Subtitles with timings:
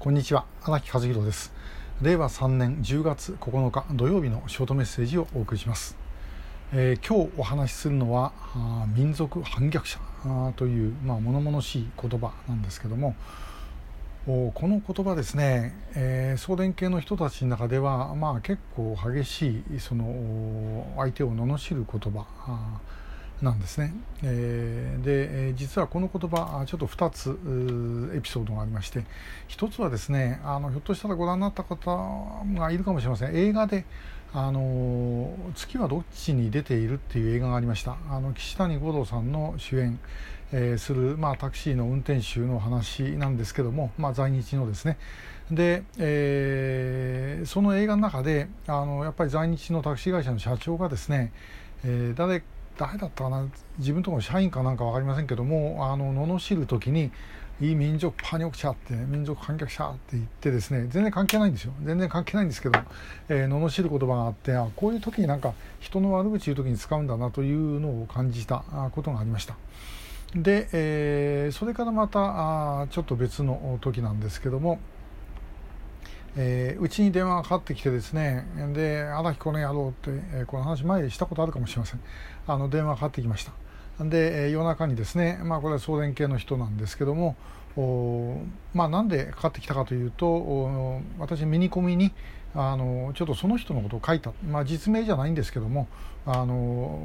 [0.00, 0.46] こんにちは。
[0.62, 1.52] 荒木和弘です。
[2.00, 5.94] 令和3年10月9日土曜日のショートメッセージをお送りします、
[6.72, 8.32] えー、今日お話しするのは
[8.96, 9.98] 民族反逆者
[10.56, 13.14] という、まあ、物々しい言葉なんですけども
[14.24, 22.24] この言葉ですね、えー、送電系の人たちの中では、まあ、結構激しいその相手を罵る言葉
[23.42, 23.94] なんですね。
[24.22, 27.30] えー、で実はこの言葉ちょっと2つ
[28.14, 29.04] エピソードがありまして。
[29.48, 33.36] 1つはですねあのひょっとしたらご覧になった方がいるかもしれません。
[33.36, 33.84] 映画で
[34.32, 37.96] 「あの月はどっちに出ている」っていう映画がありました。
[38.10, 39.98] あの岸谷五郎さんの主演、
[40.52, 44.98] えー、する、まあ、タクシーの運転手の話なんですけども、まあ、在日のですね。
[45.50, 51.32] で、えー、その映画の中であのやっぱり在日のタクシー会社の社長がですね、
[51.84, 52.42] えー、誰
[52.80, 57.10] 誰だったかな自分とこの社員かなんか分かりませんけどもあの罵る時に
[57.60, 62.80] 「いい民族パニョク者」って民族反逆者って言ってですね全然関係ないんですよ全然関係ないんですけど、
[63.28, 69.56] えー、罵る言葉があってあこういう時になんか人の悪口言う時に使うんだなというのを感じたことがありました。
[70.34, 74.78] で、えー、それからまたあちょっと別の時なんですけども
[76.36, 82.00] えー、うちに電話がかかってきてですねで「荒木この野郎」って、えー、この話前にしたことあるかもしれません。
[82.46, 83.52] あの電話がかかってきました。
[84.04, 87.36] で、えー、夜中にですねまあこれは送電系の人なんですけども
[87.76, 88.40] お
[88.74, 92.12] まあなんでかかってきたかというと私ミニコミに
[92.54, 95.86] あのちょっとその人のことを書いた、まあ、実名じゃないんですけども
[96.26, 97.00] あの、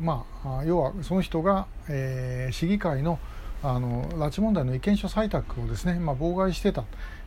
[0.00, 3.18] まあ、要はその人が、えー、市議会の
[3.62, 6.84] あの拉致問題の意見書採択をですね、まあ、妨害してた、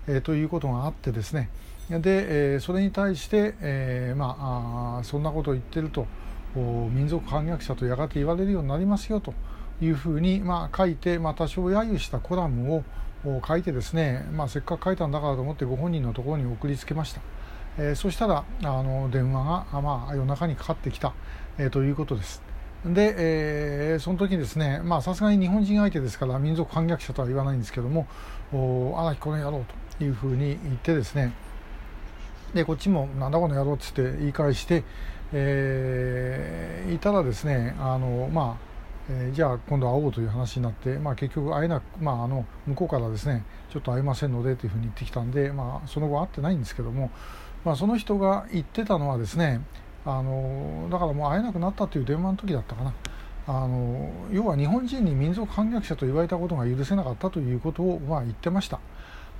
[0.08, 1.50] えー、ということがあってですね
[1.90, 6.08] で、えー、それに対して、えー、まあそんなことを言ってると
[6.56, 9.34] 民族反逆者とやがて言われるようになりますよと
[9.82, 12.84] いうふうに、まあ、書いて、まあ、多少揶揄したコラムを
[13.46, 17.22] 書いてですね、まあ、せっかく書いたんだからと思ってご本人のところに送りつけました。
[17.78, 21.14] えー、そしたらあの電話が、まあ、夜中にかかってきた、
[21.58, 22.51] えー、ということです。
[22.86, 28.08] で、えー、その時にですねさすがに日本人相手ですから民族反逆者とは言わないんですけども
[28.52, 29.64] 「荒木この野郎」
[30.00, 31.32] というふうに言ってですね
[32.54, 34.84] でこっちも「なんだこの野郎」っつって言い返して、
[35.32, 38.72] えー、いたらですねあのまあ
[39.10, 47.12] えー、じゃあ今度会おうという話になって、まあ、結局会えなく、まあ、あの向こうからですねちょっと会えませんのでというふうに言ってきたんで、まあ、その後会ってないんですけども、
[47.66, 49.62] まあ、その人が言ってたのはですね
[50.06, 52.94] あのだからもう会えなくなったという電話の時だったかな
[53.48, 58.80] あの要は日本人に民族反逆者と言われたことが許せなかったということを、まあ、言ってました。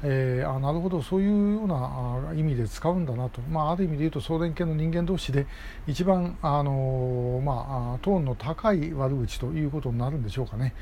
[0.04, 1.02] えー、あなるほど。
[1.02, 5.46] そういうような意味で使うんだなと、まあ、ある意味で言うと送電系の人間同士で
[5.88, 10.74] 一番、あのー、まあ、トーンの高い悪口ということになるんでしょうかね。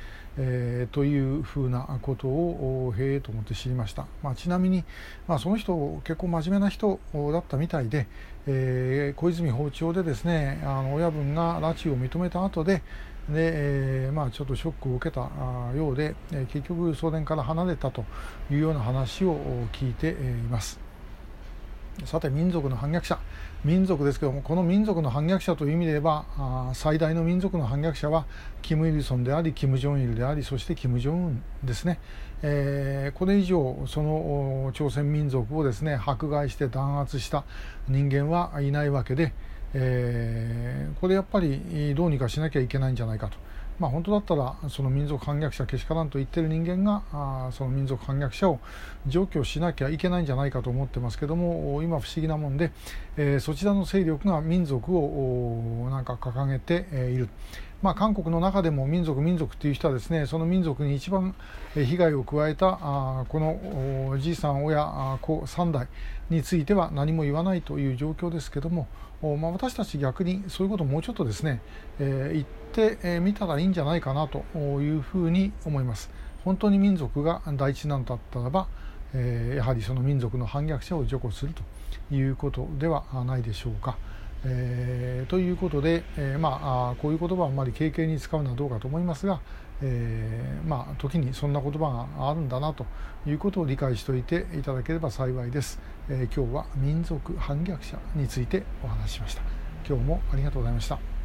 [0.41, 4.85] えー、というふうなことをへえと思って知りました、まあ、ちなみに、
[5.27, 8.07] まあ、その人結構真面目な人だったみたいで、
[8.47, 12.81] え、小泉訪朝でですねあの親分が拉致を認めた後で
[13.33, 15.21] で、え、まあ、ちょっとショックを受けた
[15.75, 18.05] ようで、え結局送電から離れたと
[18.51, 19.37] いうような話を
[19.71, 20.13] 聞いてい
[20.49, 20.89] ます。
[22.05, 23.19] さて民族の反逆者
[23.63, 28.25] 民族ですけどもこの民族の反逆者という意味で言えばあ最大の民族の反逆者は
[28.61, 31.99] キム・イルソンでありキム・ジョンイルでありそしてキム・ジョンウンですね、
[32.41, 37.43] えー、これ以上その朝鮮民族をですね迫害して弾圧した
[37.87, 39.33] 人間はいないわけで、
[39.73, 43.37] えー、これやっぱりどうにかしなきゃいけないんじゃないかと。
[43.79, 48.59] まあ、本当だったらその民族反逆者けしからんと言ってる人間があその民族反逆者を
[49.07, 52.71] 除去しなきゃいけないんじゃないかと思ってますけども今不思議なもんで、
[53.15, 57.29] えー、そちらの勢力が民族をなんか掲げている。
[57.81, 61.33] まあ、韓国の中でも民族民族っていう人はですねその民族に一番
[61.73, 65.87] 被害を加えたあこのじいさん親子3代
[66.29, 68.87] については何も言わないという状況ですけども、
[69.21, 71.61] まあ、私たち逆にそういうことをもうちょっとですね、
[71.99, 76.09] えー、言ってみたらいいんじゃないかなというふうに思います。
[76.43, 78.67] 本当に民族が第一なんだったらば、
[79.13, 83.97] えー、やはりその民族の反逆者を除去するということではないでしょうか。
[84.45, 89.41] えー、ということで、えー、まあこういう言葉はあんまり軽々に使うのはどうかと思いますが、
[89.81, 92.85] えー、まあ時にそんな言葉があるんだなと
[93.27, 99.41] いうことを理解しておいていただければ幸いです、え今日は民族反逆者についてお話ししました。
[99.87, 101.18] 今日もありがとうございました。